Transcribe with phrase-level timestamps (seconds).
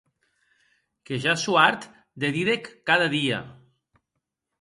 [1.09, 1.85] Que ja sò hart
[2.23, 3.39] de didè’c cada dia.